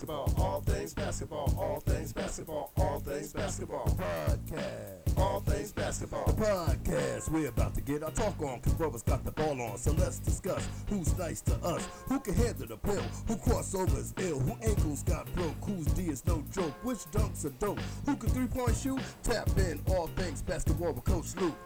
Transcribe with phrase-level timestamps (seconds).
[0.00, 3.84] basketball, all things basketball, all things basketball, all things basketball.
[3.86, 6.24] Podcast, all things basketball.
[6.24, 9.76] Podcast, we're about to get our talk on, cause brothers got the ball on.
[9.76, 14.40] So let's discuss who's nice to us, who can handle the pill, who crossovers ill,
[14.40, 18.30] who ankles got broke, whose D is no joke, which dunks are dope, who can
[18.30, 19.00] three point shoot.
[19.22, 21.56] Tap in all things basketball with Coach Luke.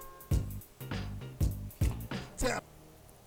[2.37, 2.65] Tap.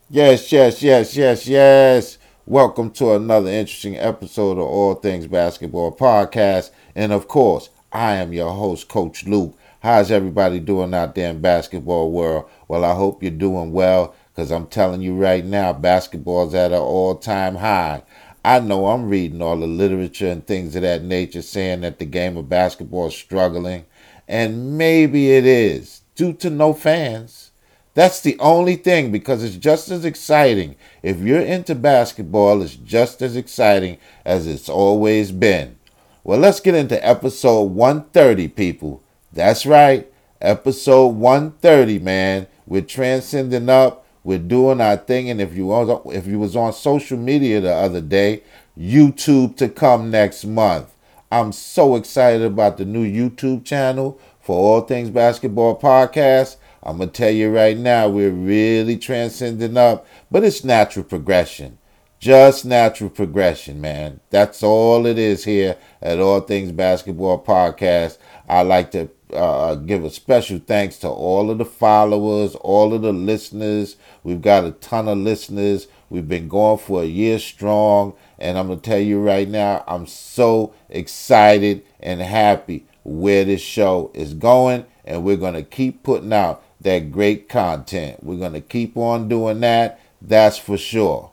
[0.10, 2.18] Yes, yes, yes, yes, yes.
[2.50, 6.72] Welcome to another interesting episode of All Things Basketball Podcast.
[6.96, 9.54] And of course, I am your host, Coach Luke.
[9.82, 12.50] How's everybody doing out there in basketball world?
[12.70, 16.78] Well, I hope you're doing well because I'm telling you right now, basketball's at an
[16.78, 18.04] all-time high.
[18.46, 22.06] I know I'm reading all the literature and things of that nature saying that the
[22.06, 23.86] game of basketball is struggling.
[24.26, 27.52] And maybe it is due to no fans.
[27.98, 30.76] That's the only thing because it's just as exciting.
[31.02, 35.80] If you're into basketball, it's just as exciting as it's always been.
[36.24, 39.02] Well, let's get into episode 130, people.
[39.34, 40.08] That's right,
[40.40, 42.46] episode 130, man.
[42.68, 44.06] We're transcending up.
[44.24, 47.74] We're doing our thing, and if you was if you was on social media the
[47.74, 48.44] other day,
[48.78, 50.94] YouTube to come next month.
[51.32, 56.58] I'm so excited about the new YouTube channel for All Things Basketball Podcast.
[56.84, 61.78] I'm going to tell you right now, we're really transcending up, but it's natural progression.
[62.20, 64.22] Just natural progression, man.
[64.32, 68.18] That's all it is here at All Things Basketball Podcast.
[68.50, 73.02] I like to uh, give a special thanks to all of the followers, all of
[73.04, 73.98] the listeners.
[74.24, 75.88] We've got a ton of listeners.
[76.10, 78.14] We've been going for a year strong.
[78.40, 83.62] And I'm going to tell you right now, I'm so excited and happy where this
[83.62, 84.86] show is going.
[85.06, 88.24] And we're going to keep putting out that great content.
[88.24, 90.00] We're going to keep on doing that.
[90.22, 91.32] That's for sure.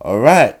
[0.00, 0.58] All right.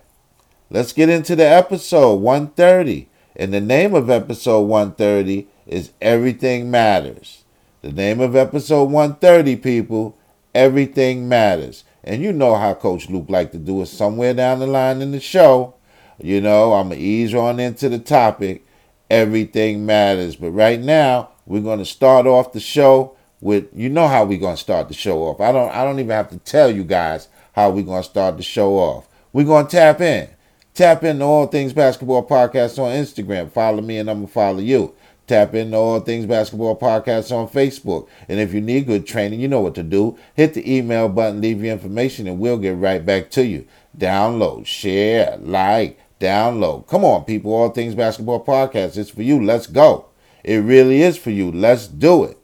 [0.68, 3.08] Let's get into the episode 130.
[3.36, 7.44] And the name of episode 130 is Everything Matters.
[7.82, 10.18] The name of episode 130, people,
[10.54, 11.84] Everything Matters.
[12.02, 15.12] And you know how Coach Luke like to do it somewhere down the line in
[15.12, 15.74] the show.
[16.20, 18.66] You know, I'm going to ease on into the topic.
[19.08, 20.34] Everything matters.
[20.34, 24.38] But right now, we're going to start off the show with you know how we're
[24.38, 25.40] gonna start the show off.
[25.40, 28.42] I don't I don't even have to tell you guys how we're gonna start the
[28.42, 29.08] show off.
[29.32, 30.28] We're gonna tap in.
[30.74, 33.50] Tap into All Things Basketball Podcast on Instagram.
[33.50, 34.94] Follow me and I'm gonna follow you.
[35.26, 38.08] Tap into All Things Basketball Podcast on Facebook.
[38.28, 40.18] And if you need good training, you know what to do.
[40.34, 43.66] Hit the email button, leave your information, and we'll get right back to you.
[43.96, 46.86] Download, share, like, download.
[46.86, 47.52] Come on, people.
[47.54, 48.96] All Things Basketball Podcast.
[48.96, 49.42] It's for you.
[49.42, 50.06] Let's go.
[50.44, 51.50] It really is for you.
[51.50, 52.38] Let's do it.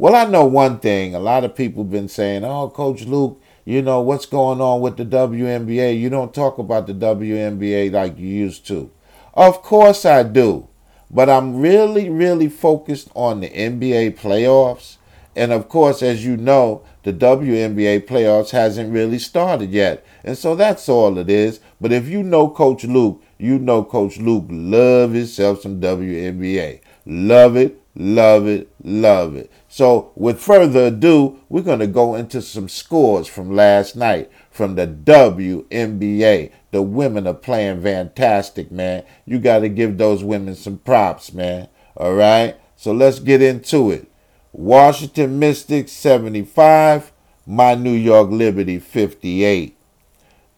[0.00, 1.16] Well, I know one thing.
[1.16, 4.80] A lot of people have been saying, oh, Coach Luke, you know, what's going on
[4.80, 5.98] with the WNBA?
[5.98, 8.92] You don't talk about the WNBA like you used to.
[9.34, 10.68] Of course I do.
[11.10, 14.98] But I'm really, really focused on the NBA playoffs.
[15.34, 20.06] And of course, as you know, the WNBA playoffs hasn't really started yet.
[20.22, 21.58] And so that's all it is.
[21.80, 26.80] But if you know Coach Luke, you know Coach Luke love himself some WNBA.
[27.06, 29.50] Love it, love it, love it.
[29.78, 34.74] So, with further ado, we're going to go into some scores from last night from
[34.74, 36.50] the WNBA.
[36.72, 39.04] The women are playing fantastic, man.
[39.24, 41.68] You got to give those women some props, man.
[41.96, 42.56] All right?
[42.74, 44.10] So, let's get into it.
[44.50, 47.12] Washington Mystics 75,
[47.46, 49.78] my New York Liberty 58.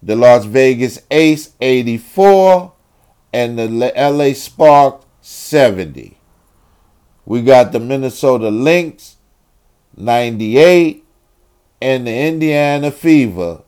[0.03, 2.73] The Las Vegas Ace 84,
[3.35, 6.20] and the LA Spark 70.
[7.31, 9.15] We got the Minnesota Lynx
[9.97, 11.05] 98
[11.81, 13.63] and the Indiana Fever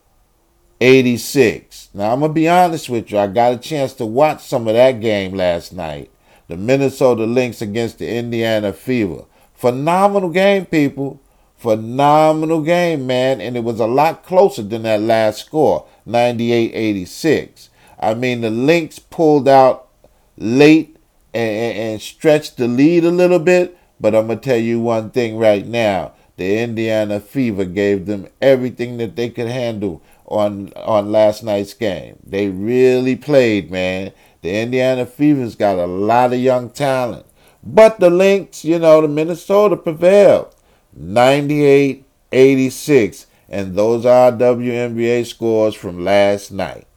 [0.81, 1.87] 86.
[1.93, 3.19] Now, I'm going to be honest with you.
[3.19, 6.11] I got a chance to watch some of that game last night.
[6.49, 9.23] The Minnesota Lynx against the Indiana Fever.
[9.53, 11.21] Phenomenal game, people.
[11.55, 13.39] Phenomenal game, man.
[13.39, 17.69] And it was a lot closer than that last score 98 86.
[17.97, 19.87] I mean, the Lynx pulled out
[20.35, 20.92] late
[21.33, 23.77] and, and stretch the lead a little bit.
[23.99, 26.13] But I'm going to tell you one thing right now.
[26.35, 32.17] The Indiana Fever gave them everything that they could handle on on last night's game.
[32.25, 34.13] They really played, man.
[34.41, 37.25] The Indiana Fever's got a lot of young talent.
[37.63, 40.53] But the Lynx, you know, the Minnesota prevailed.
[40.95, 43.27] 98 86.
[43.47, 46.87] And those are WNBA scores from last night.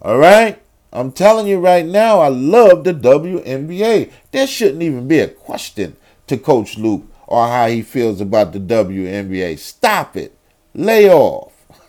[0.00, 0.60] All right?
[0.92, 4.12] I'm telling you right now, I love the WNBA.
[4.30, 5.96] There shouldn't even be a question
[6.26, 9.58] to Coach Luke or how he feels about the WNBA.
[9.58, 10.36] Stop it.
[10.74, 11.52] Lay off.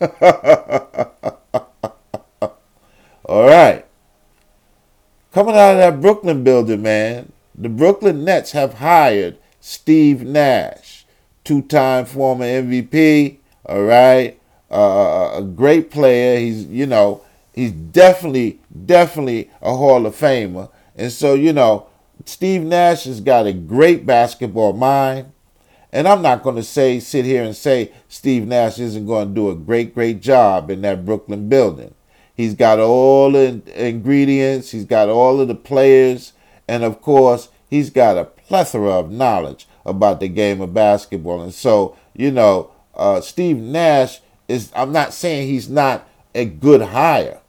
[3.26, 3.84] All right.
[5.32, 11.06] Coming out of that Brooklyn building, man, the Brooklyn Nets have hired Steve Nash,
[11.42, 14.38] two time former MVP, all right?
[14.70, 16.38] Uh, a great player.
[16.38, 17.23] He's, you know,
[17.54, 20.70] he's definitely, definitely a Hall of Famer.
[20.96, 21.86] And so, you know,
[22.24, 25.32] Steve Nash has got a great basketball mind.
[25.92, 29.34] And I'm not going to say, sit here and say Steve Nash isn't going to
[29.34, 31.94] do a great, great job in that Brooklyn building.
[32.34, 36.32] He's got all the ingredients, he's got all of the players,
[36.66, 41.42] and of course, he's got a plethora of knowledge about the game of basketball.
[41.42, 46.82] And so, you know, uh, Steve Nash is, I'm not saying he's not a good
[46.82, 47.40] hire,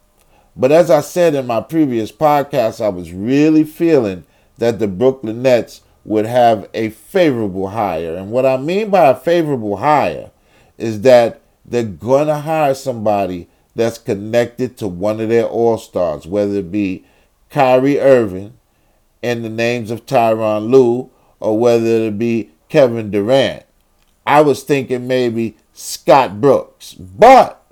[0.56, 4.24] but as I said in my previous podcast, I was really feeling
[4.58, 8.14] that the Brooklyn Nets would have a favorable hire.
[8.14, 10.30] And what I mean by a favorable hire
[10.78, 16.26] is that they're going to hire somebody that's connected to one of their all stars,
[16.26, 17.04] whether it be
[17.50, 18.54] Kyrie Irving
[19.22, 21.10] and the names of Tyronn Lue
[21.40, 23.64] or whether it be Kevin Durant.
[24.26, 26.94] I was thinking maybe Scott Brooks.
[26.94, 27.62] But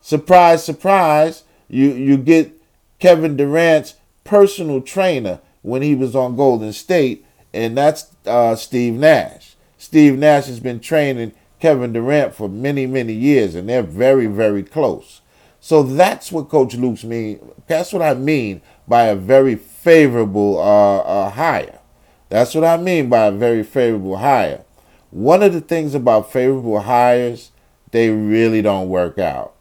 [0.00, 2.52] surprise, surprise, you, you get
[2.98, 9.56] Kevin Durant's personal trainer when he was on Golden State, and that's uh, Steve Nash.
[9.78, 14.62] Steve Nash has been training Kevin Durant for many, many years, and they're very, very
[14.62, 15.20] close.
[15.60, 17.40] So that's what Coach Luke's mean.
[17.66, 21.80] That's what I mean by a very favorable uh, uh, hire.
[22.28, 24.62] That's what I mean by a very favorable hire.
[25.10, 27.50] One of the things about favorable hires,
[27.90, 29.55] they really don't work out.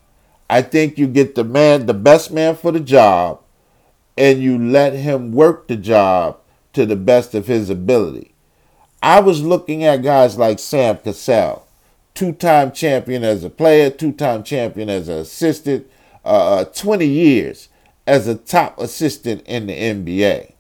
[0.50, 3.42] I think you get the man, the best man for the job,
[4.18, 6.38] and you let him work the job
[6.74, 8.34] to the best of his ability.
[9.02, 11.66] I was looking at guys like Sam Cassell,
[12.14, 15.88] two-time champion as a player, two-time champion as an assistant,
[16.24, 17.70] uh, uh, 20 years
[18.08, 20.54] as a top assistant in the NBA.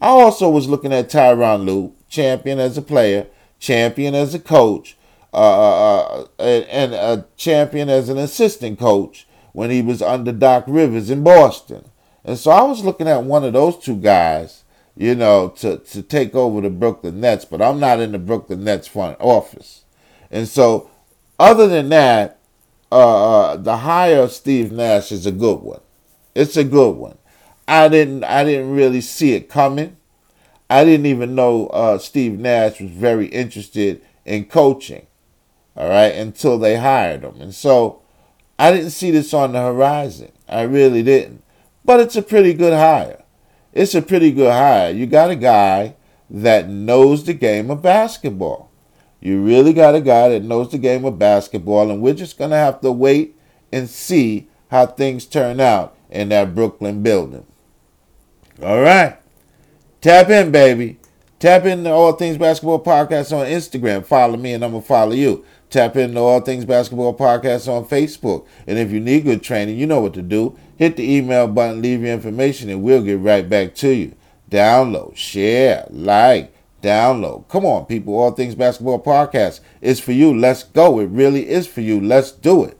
[0.00, 3.26] I also was looking at Tyronn Lue, champion as a player,
[3.58, 4.96] champion as a coach,
[5.34, 10.64] uh, uh, uh and a champion as an assistant coach when he was under Doc
[10.66, 11.84] Rivers in Boston.
[12.24, 14.64] And so I was looking at one of those two guys,
[14.96, 18.64] you know, to, to take over the Brooklyn Nets, but I'm not in the Brooklyn
[18.64, 19.84] Nets front office.
[20.30, 20.90] And so,
[21.38, 22.38] other than that,
[22.90, 25.80] uh, uh, the hire of Steve Nash is a good one.
[26.34, 27.18] It's a good one.
[27.66, 29.96] I didn't I didn't really see it coming.
[30.68, 35.06] I didn't even know uh, Steve Nash was very interested in coaching.
[35.76, 38.02] All right, until they hired him, and so
[38.58, 40.30] I didn't see this on the horizon.
[40.48, 41.42] I really didn't.
[41.84, 43.22] But it's a pretty good hire.
[43.72, 44.92] It's a pretty good hire.
[44.92, 45.96] You got a guy
[46.30, 48.70] that knows the game of basketball.
[49.20, 52.50] You really got a guy that knows the game of basketball, and we're just going
[52.50, 53.36] to have to wait
[53.72, 57.46] and see how things turn out in that Brooklyn building.
[58.62, 59.16] All right.
[60.00, 60.98] Tap in, baby.
[61.38, 64.06] Tap in the All Things Basketball Podcast on Instagram.
[64.06, 65.44] Follow me, and I'm going to follow you.
[65.74, 68.46] Tap into All Things Basketball Podcast on Facebook.
[68.64, 70.56] And if you need good training, you know what to do.
[70.76, 74.14] Hit the email button, leave your information, and we'll get right back to you.
[74.48, 77.48] Download, share, like, download.
[77.48, 78.14] Come on, people.
[78.14, 80.32] All Things Basketball Podcast is for you.
[80.32, 81.00] Let's go.
[81.00, 82.00] It really is for you.
[82.00, 82.78] Let's do it.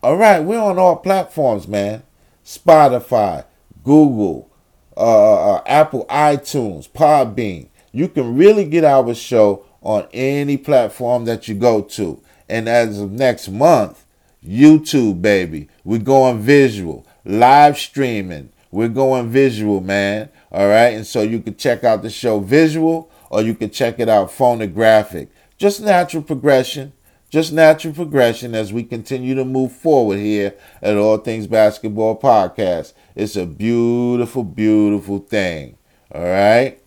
[0.00, 2.04] All right, we're on all platforms, man.
[2.44, 3.44] Spotify,
[3.82, 4.48] Google,
[4.96, 7.70] uh, uh, uh, Apple iTunes, Podbean.
[7.90, 12.20] You can really get our show on any platform that you go to.
[12.46, 14.04] And as of next month,
[14.46, 15.70] YouTube, baby.
[15.82, 17.06] We're going visual.
[17.24, 18.52] Live streaming.
[18.70, 20.28] We're going visual, man.
[20.52, 20.92] All right.
[20.92, 24.30] And so you can check out the show visual or you can check it out
[24.30, 25.30] phonographic.
[25.56, 26.92] Just natural progression.
[27.30, 32.92] Just natural progression as we continue to move forward here at All Things Basketball Podcast.
[33.14, 35.78] It's a beautiful, beautiful thing.
[36.14, 36.78] All right.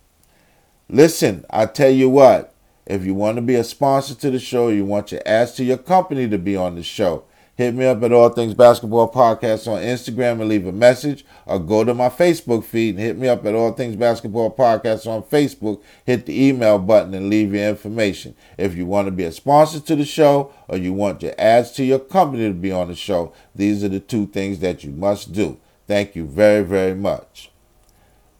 [0.87, 2.50] Listen, I tell you what,
[2.85, 5.63] if you want to be a sponsor to the show, you want your ads to
[5.63, 7.25] your company to be on the show,
[7.61, 11.59] Hit me up at All Things Basketball Podcast on Instagram and leave a message, or
[11.59, 15.21] go to my Facebook feed and hit me up at All Things Basketball Podcast on
[15.21, 15.79] Facebook.
[16.05, 18.35] Hit the email button and leave your information.
[18.57, 21.71] If you want to be a sponsor to the show, or you want your ads
[21.73, 24.89] to your company to be on the show, these are the two things that you
[24.89, 25.59] must do.
[25.87, 27.51] Thank you very, very much.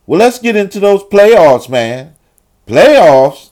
[0.08, 2.16] Well, let's get into those playoffs, man.
[2.68, 3.50] Playoffs?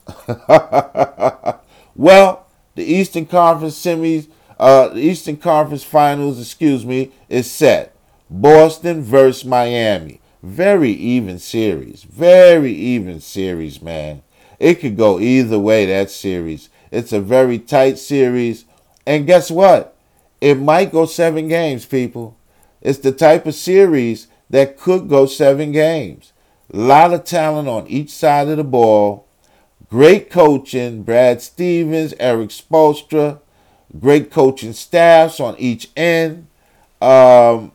[1.94, 4.28] well, the Eastern Conference semis
[4.60, 7.96] uh, the Eastern Conference Finals, excuse me, is set.
[8.28, 10.20] Boston versus Miami.
[10.42, 12.02] Very even series.
[12.02, 14.20] Very even series, man.
[14.58, 16.68] It could go either way, that series.
[16.90, 18.66] It's a very tight series.
[19.06, 19.96] And guess what?
[20.42, 22.36] It might go seven games, people.
[22.82, 26.34] It's the type of series that could go seven games.
[26.72, 29.26] Lot of talent on each side of the ball.
[29.88, 33.40] Great coaching, Brad Stevens, Erik Spoelstra.
[33.98, 36.46] Great coaching staffs on each end.
[37.02, 37.72] Um,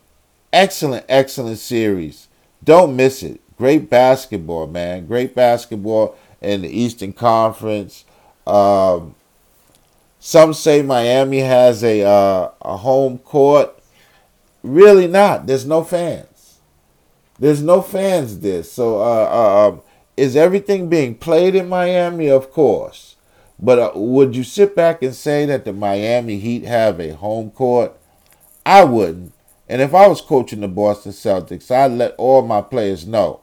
[0.53, 2.27] excellent, excellent series.
[2.63, 3.41] Don't miss it.
[3.57, 5.07] Great basketball, man.
[5.07, 8.05] Great basketball in the Eastern Conference.
[8.47, 9.15] Um,
[10.19, 13.77] some say Miami has a uh, a home court.
[14.63, 15.47] Really not.
[15.47, 16.34] There's no fans.
[17.39, 18.63] There's no fans there.
[18.63, 19.81] So uh, uh, um,
[20.15, 22.29] is everything being played in Miami?
[22.29, 23.15] Of course.
[23.59, 27.51] But uh, would you sit back and say that the Miami Heat have a home
[27.51, 27.93] court?
[28.65, 29.33] I wouldn't.
[29.67, 33.41] And if I was coaching the Boston Celtics, I'd let all my players know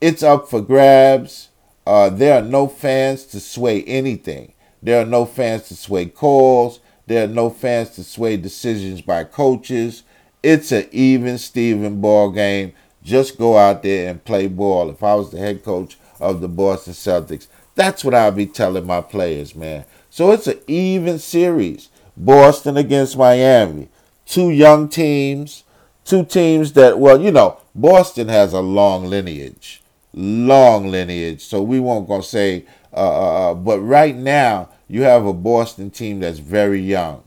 [0.00, 1.48] it's up for grabs.
[1.86, 4.52] Uh, there are no fans to sway anything.
[4.82, 6.80] There are no fans to sway calls.
[7.06, 10.02] There are no fans to sway decisions by coaches.
[10.42, 12.74] It's an even Steven ball game.
[13.04, 14.90] Just go out there and play ball.
[14.90, 18.86] If I was the head coach of the Boston Celtics, that's what I'd be telling
[18.86, 19.84] my players, man.
[20.10, 21.90] So it's an even series.
[22.16, 23.88] Boston against Miami.
[24.26, 25.64] Two young teams.
[26.04, 29.82] Two teams that, well, you know, Boston has a long lineage
[30.14, 31.42] long lineage.
[31.42, 35.90] So we won't gonna say, uh, uh, uh, but right now you have a Boston
[35.90, 37.22] team that's very young,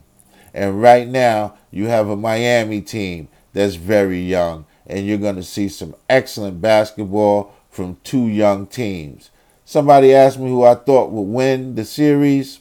[0.54, 5.68] and right now you have a Miami team that's very young, and you're gonna see
[5.68, 9.30] some excellent basketball from two young teams.
[9.64, 12.60] Somebody asked me who I thought would win the series.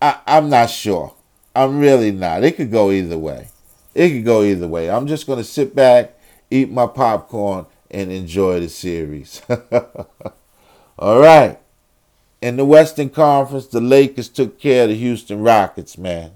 [0.00, 1.14] I, I'm not sure.
[1.56, 2.44] I'm really not.
[2.44, 3.48] It could go either way.
[3.94, 4.90] It could go either way.
[4.90, 6.18] I'm just gonna sit back,
[6.50, 9.40] eat my popcorn, and enjoy the series.
[10.98, 11.58] All right.
[12.42, 16.32] In the Western Conference, the Lakers took care of the Houston Rockets, man.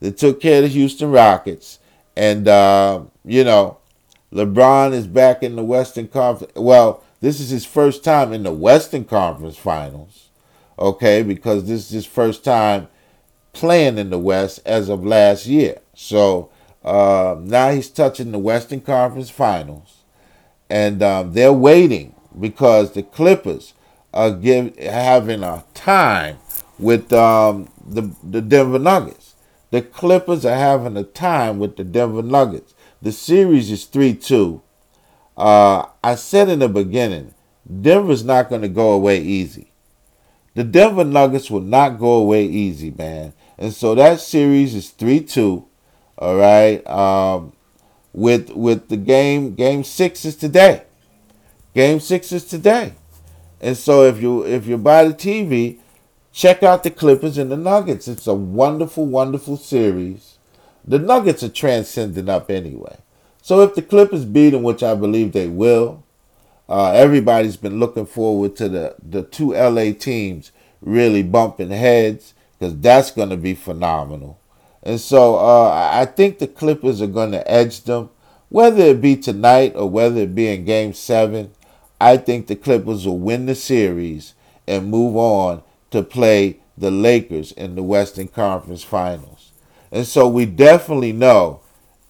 [0.00, 1.78] They took care of the Houston Rockets.
[2.18, 3.78] And, uh, you know,
[4.32, 6.52] LeBron is back in the Western Conference.
[6.56, 10.28] Well, this is his first time in the Western Conference Finals,
[10.78, 12.88] okay, because this is his first time
[13.52, 15.78] playing in the West as of last year.
[15.94, 16.50] So
[16.84, 19.98] uh, now he's touching the Western Conference Finals
[20.70, 23.74] and um, they're waiting because the Clippers
[24.12, 26.38] are give, having a time
[26.78, 29.27] with um, the the Denver Nuggets.
[29.70, 32.74] The Clippers are having a time with the Denver Nuggets.
[33.02, 34.62] The series is three two.
[35.36, 37.34] Uh, I said in the beginning,
[37.80, 39.70] Denver's not going to go away easy.
[40.54, 43.32] The Denver Nuggets will not go away easy, man.
[43.58, 45.66] And so that series is three two.
[46.16, 46.84] All right.
[46.86, 47.52] Um,
[48.12, 50.84] with with the game game six is today.
[51.74, 52.94] Game six is today.
[53.60, 55.78] And so if you if you buy the TV,
[56.32, 58.08] check out the Clippers and the Nuggets.
[58.08, 60.38] It's a wonderful, wonderful series.
[60.84, 62.98] The Nuggets are transcending up anyway.
[63.42, 66.04] So if the Clippers beat them, which I believe they will,
[66.68, 72.78] uh, everybody's been looking forward to the, the two LA teams really bumping heads because
[72.78, 74.38] that's going to be phenomenal.
[74.82, 78.10] And so uh, I think the Clippers are going to edge them,
[78.48, 81.52] whether it be tonight or whether it be in Game Seven.
[82.00, 84.34] I think the Clippers will win the series
[84.66, 89.52] and move on to play the Lakers in the Western Conference Finals.
[89.90, 91.60] And so we definitely know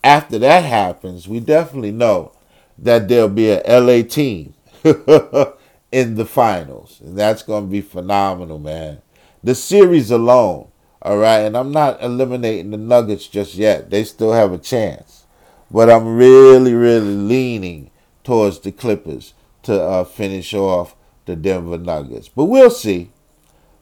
[0.02, 2.32] after that happens, we definitely know
[2.78, 4.54] that there'll be a LA team
[4.84, 7.00] in the finals.
[7.00, 9.02] And that's going to be phenomenal, man.
[9.42, 10.68] The series alone
[11.00, 13.90] all right, and I'm not eliminating the Nuggets just yet.
[13.90, 15.26] They still have a chance.
[15.70, 17.90] But I'm really, really leaning
[18.24, 22.28] towards the Clippers to uh, finish off the Denver Nuggets.
[22.28, 23.10] But we'll see.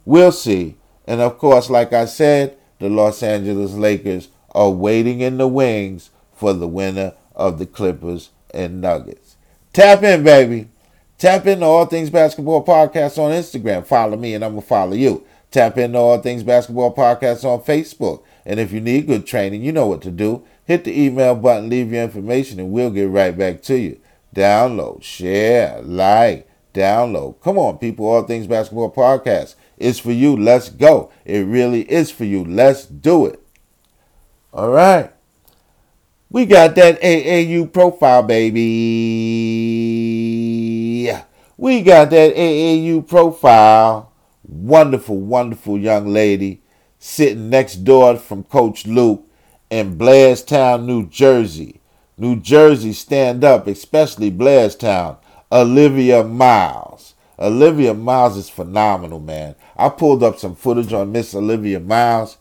[0.06, 0.76] We'll see.
[1.06, 6.10] And of course, like I said, the Los Angeles Lakers are waiting in the wings
[6.32, 9.36] for the winner of the Clippers and Nuggets.
[9.74, 10.68] Tap in, baby.
[11.18, 13.84] Tap into All Things Basketball Podcast on Instagram.
[13.86, 15.26] Follow me, and I'm going to follow you.
[15.50, 18.22] Tap into All Things Basketball Podcast on Facebook.
[18.44, 20.44] And if you need good training, you know what to do.
[20.64, 24.00] Hit the email button, leave your information, and we'll get right back to you.
[24.34, 27.40] Download, share, like, download.
[27.40, 28.06] Come on, people.
[28.06, 29.54] All Things Basketball Podcast.
[29.78, 30.36] It's for you.
[30.36, 31.10] Let's go.
[31.24, 32.44] It really is for you.
[32.44, 33.40] Let's do it.
[34.52, 35.12] All right.
[36.30, 38.62] We got that AAU profile, baby.
[41.56, 44.12] We got that AAU profile
[44.48, 46.62] wonderful, wonderful young lady
[46.98, 49.24] sitting next door from Coach Luke
[49.70, 51.80] in Blairstown, New Jersey.
[52.18, 55.18] New Jersey, stand up, especially Blairstown.
[55.52, 57.14] Olivia Miles.
[57.38, 59.54] Olivia Miles is phenomenal, man.
[59.76, 62.38] I pulled up some footage on Miss Olivia Miles.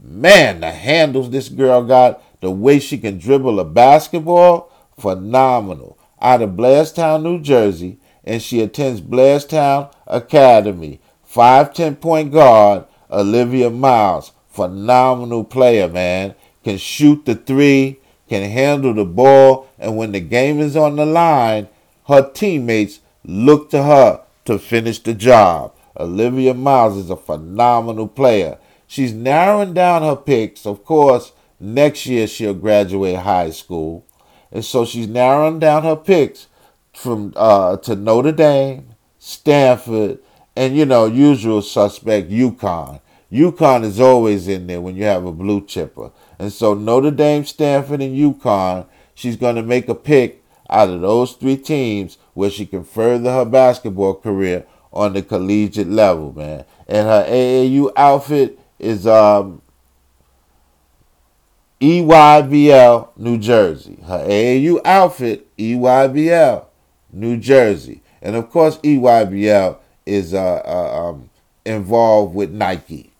[0.00, 5.98] Man, the handles this girl got, the way she can dribble a basketball, phenomenal.
[6.20, 11.00] Out of Blairstown, New Jersey, and she attends Blairstown Academy.
[11.28, 14.32] 5'10 point guard, Olivia Miles.
[14.48, 16.34] Phenomenal player, man.
[16.62, 17.98] Can shoot the three,
[18.28, 21.68] can handle the ball, and when the game is on the line,
[22.06, 25.74] her teammates look to her to finish the job.
[25.98, 28.58] Olivia Miles is a phenomenal player.
[28.86, 30.66] She's narrowing down her picks.
[30.66, 34.06] Of course, next year she'll graduate high school.
[34.52, 36.46] And so she's narrowing down her picks
[36.94, 40.18] from uh, to Notre Dame, Stanford,
[40.54, 43.00] and you know, usual suspect UConn.
[43.30, 46.10] UConn is always in there when you have a blue chipper.
[46.38, 51.00] And so Notre Dame, Stanford, and UConn, she's going to make a pick out of
[51.00, 56.66] those three teams where she can further her basketball career on the collegiate level, man.
[56.86, 59.62] And her AAU outfit is um,
[61.80, 63.98] EYBL New Jersey.
[64.04, 66.66] Her AAU outfit, EYBL
[67.10, 68.02] New Jersey.
[68.20, 71.30] And of course, EYBL is uh, uh, um,
[71.64, 73.12] involved with Nike.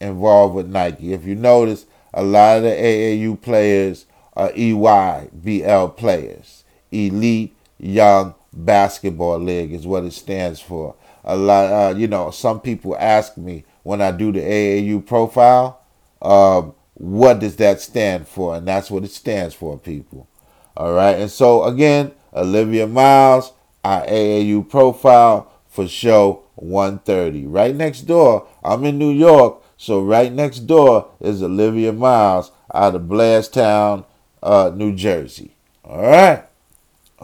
[0.00, 1.12] Involved with Nike.
[1.12, 6.62] If you notice, a lot of the AAU players are EYBL players.
[6.92, 10.94] Elite Young Basketball League is what it stands for.
[11.24, 15.80] A lot, uh, you know, some people ask me when I do the AAU profile,
[16.22, 18.56] um, what does that stand for?
[18.56, 20.28] And that's what it stands for, people.
[20.76, 21.18] All right.
[21.18, 27.46] And so, again, Olivia Miles, our AAU profile for show 130.
[27.46, 32.94] Right next door, I'm in New York, so right next door is Olivia Miles out
[32.94, 34.04] of Blairstown,
[34.42, 35.56] uh, New Jersey.
[35.84, 36.44] All right.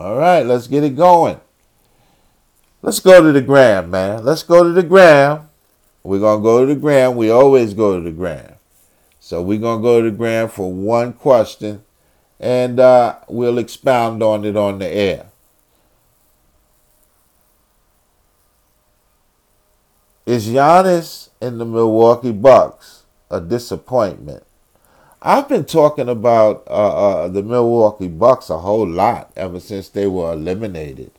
[0.01, 1.39] All right, let's get it going.
[2.81, 4.25] Let's go to the gram, man.
[4.25, 5.51] Let's go to the gram.
[6.03, 7.17] We're going to go to the gram.
[7.17, 8.55] We always go to the gram.
[9.19, 11.85] So we're going to go to the gram for one question
[12.39, 15.27] and uh, we'll expound on it on the air.
[20.25, 24.45] Is Giannis in the Milwaukee Bucks a disappointment?
[25.23, 26.71] I've been talking about uh,
[27.25, 31.11] uh, the Milwaukee Bucks a whole lot ever since they were eliminated.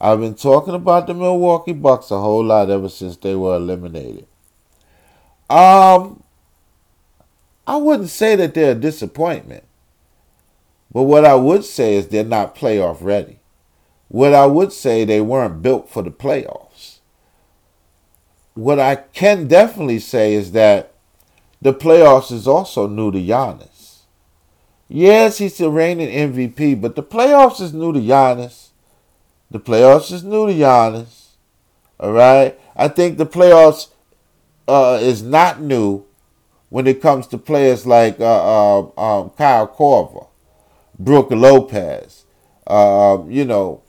[0.00, 4.26] I've been talking about the Milwaukee Bucks a whole lot ever since they were eliminated.
[5.50, 6.22] Um,
[7.66, 9.64] I wouldn't say that they're a disappointment.
[10.92, 13.40] But what I would say is they're not playoff ready.
[14.08, 16.98] What I would say they weren't built for the playoffs.
[18.54, 20.94] What I can definitely say is that
[21.66, 24.02] the playoffs is also new to Giannis.
[24.88, 28.68] Yes, he's the reigning MVP, but the playoffs is new to Giannis.
[29.50, 31.30] The playoffs is new to Giannis.
[31.98, 32.56] All right.
[32.76, 33.88] I think the playoffs
[34.68, 36.04] uh, is not new
[36.68, 40.28] when it comes to players like uh, uh, um, Kyle Korver,
[40.96, 42.26] Brook Lopez,
[42.68, 43.82] uh, you know,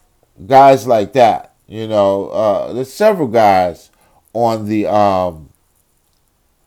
[0.48, 1.54] guys like that.
[1.68, 3.92] You know, uh, there's several guys
[4.34, 5.52] on the um,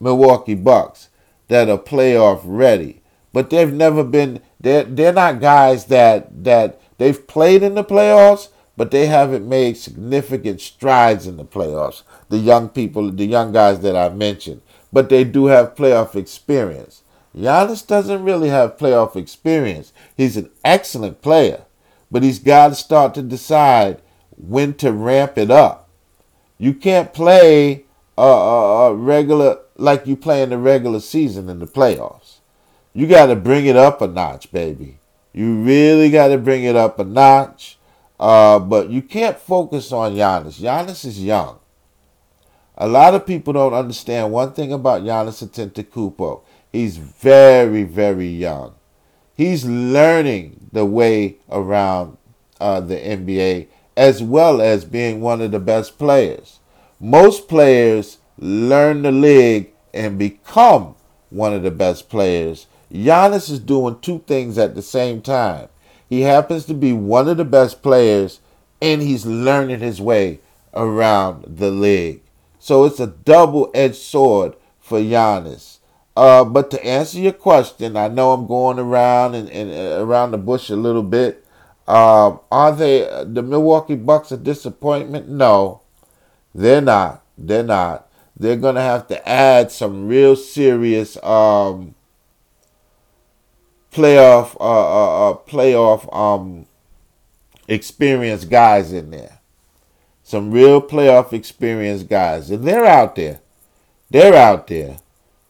[0.00, 1.08] Milwaukee Bucks
[1.48, 4.40] that are playoff ready, but they've never been.
[4.58, 9.76] They're they're not guys that that they've played in the playoffs, but they haven't made
[9.76, 12.02] significant strides in the playoffs.
[12.30, 17.02] The young people, the young guys that I mentioned, but they do have playoff experience.
[17.36, 19.92] Giannis doesn't really have playoff experience.
[20.16, 21.64] He's an excellent player,
[22.10, 24.00] but he's got to start to decide
[24.36, 25.88] when to ramp it up.
[26.58, 27.84] You can't play
[28.18, 32.38] a, a, a regular like you play in the regular season in the playoffs.
[32.93, 34.99] You got to bring it up a notch, baby.
[35.33, 37.79] You really got to bring it up a notch.
[38.19, 40.61] Uh, but you can't focus on Giannis.
[40.61, 41.59] Giannis is young.
[42.77, 46.43] A lot of people don't understand one thing about Giannis Antetokounmpo.
[46.71, 48.75] He's very, very young.
[49.35, 52.19] He's learning the way around
[52.61, 56.59] uh, the NBA as well as being one of the best players.
[57.01, 60.96] Most players learn the league and become
[61.29, 62.66] one of the best players.
[62.92, 65.68] Giannis is doing two things at the same time.
[66.09, 68.40] He happens to be one of the best players
[68.83, 70.40] and he's learning his way
[70.74, 72.22] around the league.
[72.59, 75.79] So it's a double edged sword for Giannis.
[76.16, 80.33] Uh, but to answer your question, I know I'm going around and, and uh, around
[80.33, 81.44] the bush a little bit.
[81.87, 85.29] Uh, are they the Milwaukee Bucks a disappointment?
[85.29, 85.83] No,
[86.55, 87.24] they're not.
[87.38, 88.10] They're not.
[88.40, 91.94] They're gonna have to add some real serious um,
[93.92, 96.66] playoff uh, uh, uh playoff um,
[97.68, 99.40] experienced guys in there
[100.31, 102.53] some real playoff experience guys.
[102.53, 103.40] And they're out there.
[104.11, 104.98] They're out there.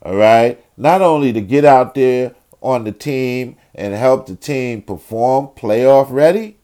[0.00, 0.58] All right.
[0.74, 6.06] Not only to get out there on the team and help the team perform playoff
[6.10, 6.56] ready,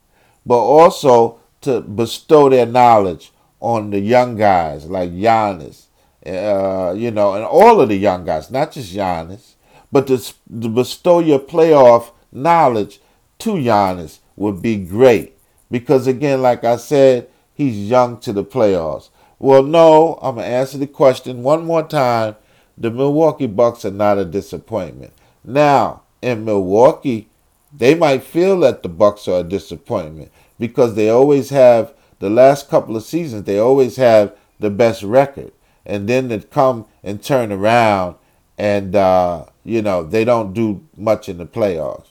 [0.47, 5.85] but also to bestow their knowledge on the young guys like Giannis,
[6.27, 9.55] uh, you know, and all of the young guys, not just Giannis,
[9.93, 13.01] but to, to bestow your playoff knowledge
[13.39, 15.39] to Giannis would be great.
[15.71, 19.11] Because again, like I said, he's young to the playoffs.
[19.39, 22.37] Well, no, I'm going to answer the question one more time.
[22.79, 25.13] The Milwaukee Bucks are not a disappointment.
[25.45, 27.29] Now, in Milwaukee,
[27.73, 32.69] they might feel that the Bucks are a disappointment because they always have the last
[32.69, 35.53] couple of seasons they always have the best record
[35.87, 38.17] and then they come and turn around
[38.59, 42.09] and uh, you know they don't do much in the playoffs.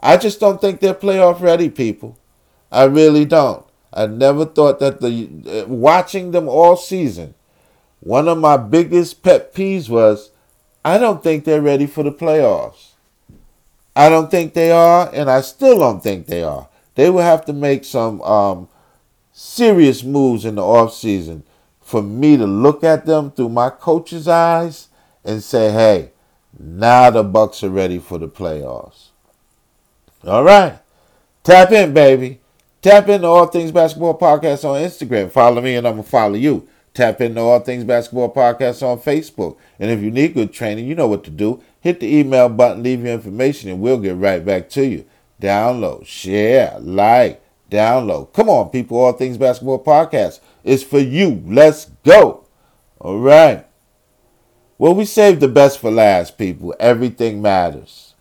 [0.00, 2.18] I just don't think they're playoff ready people.
[2.70, 3.64] I really don't.
[3.92, 7.34] I never thought that the uh, watching them all season
[8.00, 10.30] one of my biggest pet peeves was
[10.84, 12.92] i don't think they're ready for the playoffs.
[13.96, 16.68] I don't think they are and i still don't think they are.
[16.94, 18.68] They will have to make some um,
[19.32, 21.42] serious moves in the offseason
[21.88, 24.88] for me to look at them through my coach's eyes
[25.24, 26.10] and say, hey,
[26.58, 29.06] now the Bucks are ready for the playoffs.
[30.22, 30.80] All right.
[31.42, 32.40] Tap in, baby.
[32.82, 35.30] Tap into All Things Basketball Podcast on Instagram.
[35.30, 36.68] Follow me and I'm going to follow you.
[36.92, 39.56] Tap into All Things Basketball Podcast on Facebook.
[39.78, 41.62] And if you need good training, you know what to do.
[41.80, 45.06] Hit the email button, leave your information, and we'll get right back to you.
[45.40, 48.34] Download, share, like, download.
[48.34, 48.98] Come on, people.
[48.98, 51.42] All Things Basketball Podcast is for you.
[51.46, 52.44] Let's go.
[53.00, 53.66] All right.
[54.76, 56.74] Well, we saved the best for last, people.
[56.78, 58.14] Everything matters.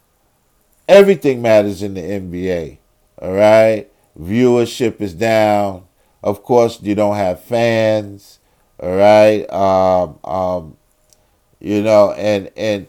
[0.88, 2.78] Everything matters in the NBA.
[3.22, 3.92] All right.
[4.20, 5.84] Viewership is down.
[6.24, 8.40] Of course, you don't have fans.
[8.80, 9.48] All right.
[9.52, 10.78] Um, um,
[11.60, 12.88] you know, and and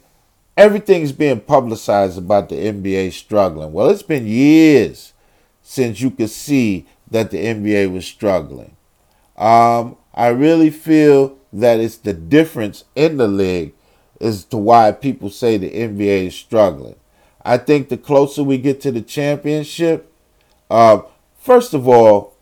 [0.57, 3.73] everything's being publicized about the NBA struggling.
[3.73, 5.13] Well, it's been years
[5.63, 8.77] since you could see that the NBA was struggling.
[9.39, 13.73] Um, I really feel that it's the difference in the league
[14.21, 16.97] as to why people say the NBA is struggling.
[17.45, 20.13] I think the closer we get to the championship,
[20.69, 21.03] uh,
[21.41, 22.37] first of all,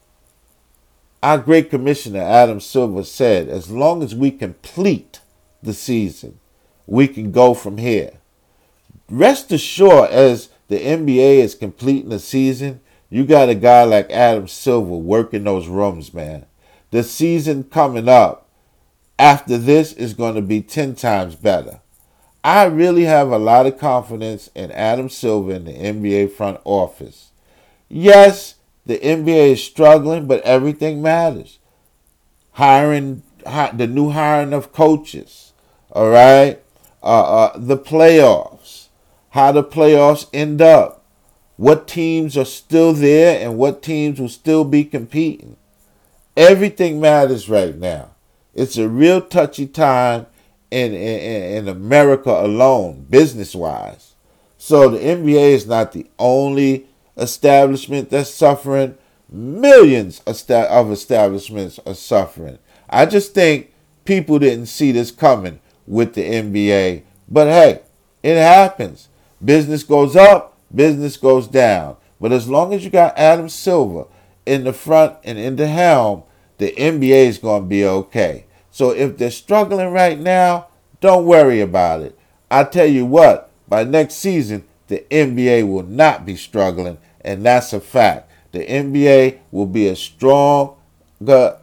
[1.23, 5.21] our great commissioner Adam Silver said, as long as we complete
[5.63, 6.39] the season,
[6.87, 8.15] we can go from here.
[9.09, 12.81] Rest assured, as the NBA is completing the season,
[13.11, 16.47] you got a guy like Adam Silver working those rooms, man.
[16.91, 18.49] The season coming up
[19.19, 21.81] after this is going to be 10 times better.
[22.45, 27.33] I really have a lot of confidence in Adam Silver in the NBA front office.
[27.89, 31.59] Yes, the NBA is struggling, but everything matters.
[32.53, 35.53] Hiring the new hiring of coaches,
[35.91, 36.63] all right?
[37.03, 38.89] Uh, uh, the playoffs,
[39.31, 41.05] how the playoffs end up
[41.57, 45.57] what teams are still there and what teams will still be competing.
[46.37, 48.11] Everything matters right now.
[48.55, 50.27] It's a real touchy time
[50.71, 54.15] in, in, in America alone, business wise.
[54.59, 58.97] So the NBA is not the only establishment that's suffering.
[59.29, 62.59] Millions of establishments are suffering.
[62.89, 63.73] I just think
[64.05, 67.03] people didn't see this coming with the NBA.
[67.29, 67.81] But hey,
[68.23, 69.09] it happens.
[69.45, 71.97] Business goes up, business goes down.
[72.21, 74.07] But as long as you got Adam Silver
[74.47, 76.23] in the front and in the helm,
[76.59, 78.47] the NBA is going to be okay.
[78.71, 80.69] So if they're struggling right now,
[81.01, 82.19] don't worry about it.
[82.51, 87.73] I tell you what, by next season, the NBA will not be struggling, and that's
[87.73, 88.31] a fact.
[88.53, 90.77] The NBA will be as strong,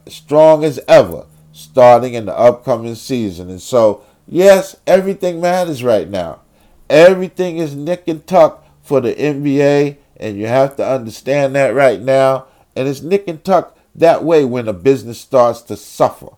[0.07, 3.49] strong as ever starting in the upcoming season.
[3.49, 6.41] And so, yes, everything matters right now.
[6.89, 12.01] Everything is nick and tuck for the NBA, and you have to understand that right
[12.01, 12.47] now.
[12.75, 16.29] And it's nick and tuck that way when a business starts to suffer.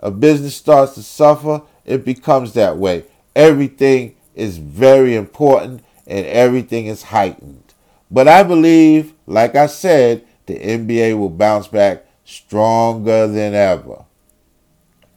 [0.00, 3.04] A business starts to suffer, it becomes that way.
[3.34, 7.74] Everything is very important and everything is heightened.
[8.10, 14.04] But I believe, like I said, the NBA will bounce back stronger than ever.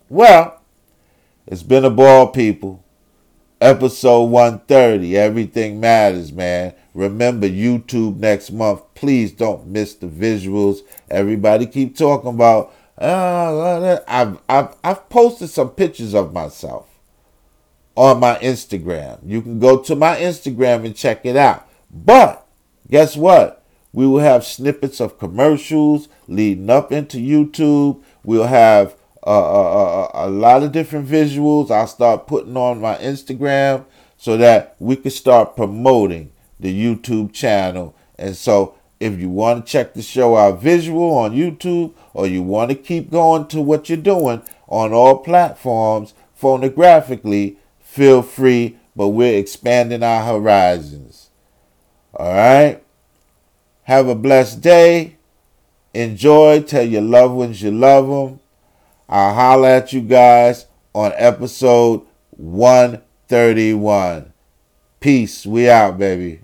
[0.10, 0.62] Well,
[1.46, 2.81] it's been a ball, people
[3.62, 6.74] episode 130 everything matters man.
[6.94, 8.82] Remember youtube next month.
[8.96, 10.80] Please don't miss the visuals.
[11.10, 16.88] Everybody keep talking about uh, I've, I've, I've posted some pictures of myself
[17.96, 19.20] on my instagram.
[19.26, 21.68] You can go to my instagram and check it out.
[21.90, 22.46] But
[22.90, 23.64] guess what?
[23.94, 28.02] We will have snippets of commercials leading up into youtube.
[28.24, 28.96] We'll have
[29.30, 31.70] a, a, lot of different visuals.
[31.70, 33.86] I'll start putting on my Instagram.
[34.18, 37.96] so that we can start promoting the YouTube channel.
[38.18, 42.44] And so if you want to check the show out visual on YouTube or you
[42.44, 49.10] want to keep going to what you're doing on all platforms phonographically, feel free, but
[49.10, 51.30] we're expanding our horizons.
[52.14, 52.84] All right?
[53.84, 55.18] Have a blessed day.
[55.94, 56.62] Enjoy.
[56.62, 58.41] Tell your loved ones you love them.
[59.12, 64.32] I'll holler at you guys on episode 131.
[65.02, 65.46] Peace.
[65.46, 66.40] We out, baby.